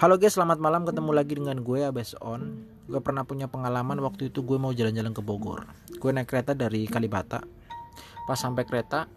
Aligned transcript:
Halo 0.00 0.16
guys, 0.16 0.32
selamat 0.32 0.64
malam 0.64 0.88
ketemu 0.88 1.12
lagi 1.12 1.36
dengan 1.36 1.60
gue 1.60 1.84
Abes 1.84 2.16
On. 2.24 2.64
Gue 2.88 3.04
pernah 3.04 3.20
punya 3.28 3.52
pengalaman 3.52 4.00
waktu 4.00 4.32
itu 4.32 4.40
gue 4.40 4.56
mau 4.56 4.72
jalan-jalan 4.72 5.12
ke 5.12 5.20
Bogor. 5.20 5.68
Gue 6.00 6.08
naik 6.08 6.24
kereta 6.24 6.56
dari 6.56 6.88
Kalibata. 6.88 7.44
Pas 8.24 8.40
sampai 8.40 8.64
kereta, 8.64 9.12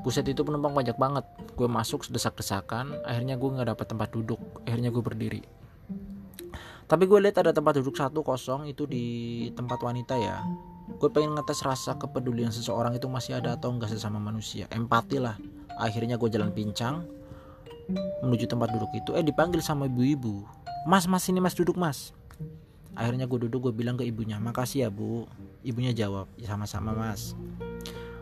buset 0.00 0.24
itu 0.24 0.40
penumpang 0.40 0.72
banyak 0.72 0.96
banget. 0.96 1.28
Gue 1.52 1.68
masuk 1.68 2.08
sedesak-desakan, 2.08 3.04
akhirnya 3.04 3.36
gue 3.36 3.44
nggak 3.52 3.76
dapat 3.76 3.86
tempat 3.92 4.08
duduk. 4.08 4.40
Akhirnya 4.64 4.88
gue 4.88 5.04
berdiri. 5.04 5.44
Tapi 6.88 7.04
gue 7.04 7.20
lihat 7.20 7.44
ada 7.44 7.52
tempat 7.52 7.84
duduk 7.84 8.00
satu 8.00 8.24
kosong 8.24 8.72
itu 8.72 8.88
di 8.88 9.04
tempat 9.52 9.84
wanita 9.84 10.16
ya. 10.16 10.40
Gue 10.96 11.12
pengen 11.12 11.36
ngetes 11.36 11.60
rasa 11.60 12.00
kepedulian 12.00 12.48
seseorang 12.48 12.96
itu 12.96 13.04
masih 13.04 13.36
ada 13.36 13.52
atau 13.52 13.68
enggak 13.68 13.92
sesama 13.92 14.16
manusia. 14.16 14.64
Empati 14.72 15.20
lah. 15.20 15.36
Akhirnya 15.76 16.16
gue 16.16 16.28
jalan 16.32 16.56
pincang, 16.56 17.04
menuju 18.22 18.46
tempat 18.46 18.72
duduk 18.74 18.90
itu 18.94 19.10
eh 19.16 19.24
dipanggil 19.24 19.60
sama 19.60 19.86
ibu-ibu. 19.86 20.44
Mas 20.88 21.04
mas 21.04 21.26
ini 21.28 21.38
mas 21.42 21.56
duduk 21.56 21.76
mas. 21.76 22.16
Akhirnya 22.98 23.24
gue 23.24 23.46
duduk 23.46 23.70
gue 23.70 23.74
bilang 23.74 23.94
ke 23.94 24.04
ibunya 24.04 24.36
makasih 24.42 24.86
ya 24.86 24.90
bu. 24.90 25.24
Ibunya 25.62 25.94
jawab 25.94 26.26
ya 26.36 26.50
sama-sama 26.50 26.92
mas. 26.92 27.38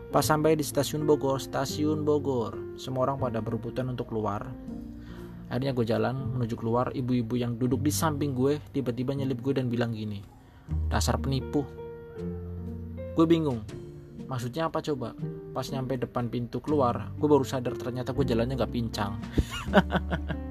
Pas 0.09 0.25
sampai 0.25 0.57
di 0.57 0.65
stasiun 0.65 1.05
Bogor 1.05 1.37
stasiun 1.37 2.01
Bogor 2.01 2.57
semua 2.79 3.09
orang 3.09 3.21
pada 3.21 3.39
berebutan 3.41 3.89
untuk 3.93 4.09
keluar. 4.09 4.45
Akhirnya 5.49 5.73
gue 5.73 5.85
jalan 5.85 6.37
menuju 6.37 6.55
keluar 6.57 6.93
ibu-ibu 6.93 7.33
yang 7.33 7.57
duduk 7.57 7.81
di 7.81 7.89
samping 7.89 8.37
gue 8.37 8.61
tiba-tiba 8.69 9.17
nyelip 9.17 9.41
gue 9.41 9.57
dan 9.57 9.65
bilang 9.65 9.97
gini 9.97 10.21
dasar 10.89 11.17
penipu. 11.17 11.65
Gue 13.17 13.25
bingung 13.25 13.65
maksudnya 14.29 14.69
apa 14.69 14.79
coba? 14.85 15.17
Pas 15.51 15.65
nyampe 15.73 15.97
depan 15.97 16.29
pintu 16.29 16.61
keluar 16.61 17.09
gue 17.17 17.25
baru 17.25 17.41
sadar 17.41 17.73
ternyata 17.73 18.13
gue 18.13 18.23
jalannya 18.23 18.53
gak 18.53 18.71
pincang. 18.71 19.17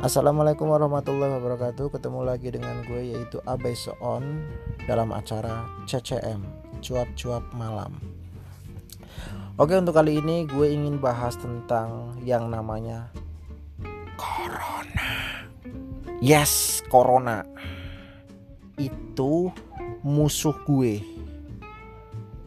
Assalamualaikum 0.00 0.66
warahmatullahi 0.66 1.38
wabarakatuh. 1.38 1.92
Ketemu 1.94 2.20
lagi 2.26 2.48
dengan 2.50 2.82
gue 2.88 3.14
yaitu 3.14 3.38
Abai 3.46 3.76
Soon 3.76 4.42
Dalam 4.88 5.12
acara 5.12 5.68
CCM 5.86 6.40
Cuap-cuap 6.80 7.46
malam 7.54 8.19
Oke 9.58 9.74
untuk 9.74 9.98
kali 9.98 10.22
ini 10.22 10.46
gue 10.46 10.70
ingin 10.70 11.02
bahas 11.02 11.34
tentang 11.34 12.14
yang 12.22 12.46
namanya 12.52 13.10
Corona. 14.14 15.10
Yes 16.22 16.84
Corona. 16.86 17.42
Itu 18.78 19.50
musuh 20.06 20.54
gue. 20.62 21.02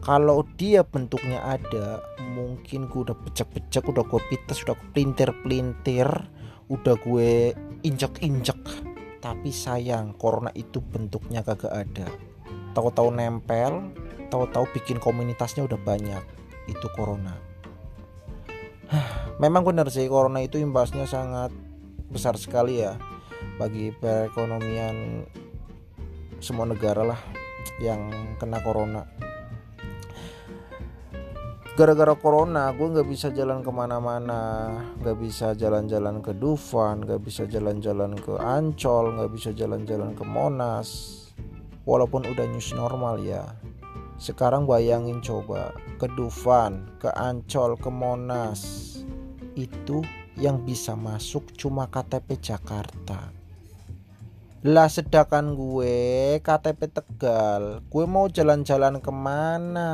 Kalau 0.04 0.44
dia 0.60 0.84
bentuknya 0.84 1.40
ada 1.40 1.96
Mungkin 2.36 2.92
gue 2.92 3.08
udah 3.08 3.16
pecek-pecek 3.24 3.88
Udah 3.88 4.04
gue 4.04 4.20
pites 4.28 4.60
Udah 4.68 4.76
gue 4.76 4.88
pelintir-pelintir 4.92 6.04
Udah 6.68 6.94
gue 7.00 7.56
injek-injek. 7.80 8.60
Tapi 9.24 9.48
sayang 9.48 10.12
Corona 10.20 10.52
itu 10.52 10.84
bentuknya 10.84 11.40
kagak 11.40 11.72
ada. 11.72 12.04
Tahu-tahu 12.76 13.16
nempel 13.16 13.96
Tahu-tahu 14.28 14.68
bikin 14.76 15.00
komunitasnya 15.00 15.64
udah 15.64 15.80
banyak 15.80 16.43
itu 16.70 16.86
corona. 16.94 17.34
Memang 19.42 19.66
benar 19.66 19.90
sih 19.90 20.06
corona 20.06 20.44
itu 20.44 20.60
imbasnya 20.60 21.08
sangat 21.08 21.50
besar 22.12 22.38
sekali 22.38 22.84
ya 22.84 22.94
bagi 23.58 23.90
perekonomian 23.90 25.26
semua 26.38 26.68
negara 26.68 27.02
lah 27.02 27.20
yang 27.82 28.12
kena 28.38 28.60
corona. 28.62 29.02
Gara-gara 31.74 32.14
corona 32.14 32.70
gue 32.70 32.86
nggak 32.86 33.08
bisa 33.10 33.34
jalan 33.34 33.58
ke 33.66 33.70
mana-mana, 33.74 34.70
nggak 35.02 35.18
bisa 35.18 35.58
jalan-jalan 35.58 36.22
ke 36.22 36.30
Dufan, 36.30 37.02
nggak 37.02 37.18
bisa 37.18 37.50
jalan-jalan 37.50 38.14
ke 38.14 38.38
Ancol, 38.38 39.18
nggak 39.18 39.30
bisa 39.34 39.50
jalan-jalan 39.50 40.14
ke 40.14 40.22
Monas. 40.22 41.18
Walaupun 41.82 42.30
udah 42.30 42.46
news 42.46 42.70
normal 42.78 43.18
ya, 43.18 43.58
sekarang 44.24 44.64
bayangin 44.64 45.20
coba 45.20 45.76
ke 46.00 46.08
Dufan, 46.16 46.88
ke 46.96 47.12
Ancol, 47.12 47.76
ke 47.76 47.92
Monas. 47.92 48.96
Itu 49.52 50.00
yang 50.40 50.64
bisa 50.64 50.96
masuk 50.96 51.52
cuma 51.60 51.84
KTP 51.92 52.40
Jakarta. 52.40 53.28
Lah 54.64 54.88
sedangkan 54.88 55.52
gue 55.52 56.40
KTP 56.40 56.88
Tegal, 56.88 57.84
gue 57.84 58.04
mau 58.08 58.32
jalan-jalan 58.32 58.96
ke 59.04 59.12
mana? 59.12 59.92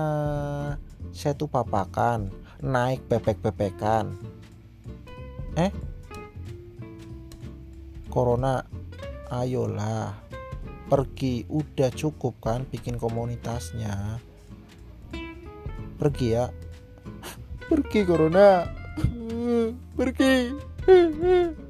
Saya 1.10 1.34
tuh 1.34 1.50
papakan, 1.50 2.30
naik 2.62 3.02
bebek-bebekan. 3.10 4.14
Eh? 5.58 5.74
Corona, 8.06 8.62
ayolah 9.26 10.29
pergi 10.90 11.46
udah 11.46 11.94
cukup 11.94 12.42
kan 12.42 12.66
bikin 12.66 12.98
komunitasnya? 12.98 14.18
Pergi 15.94 16.34
ya. 16.34 16.50
Pergi 17.70 18.02
corona. 18.02 18.66
Pergi 19.98 20.34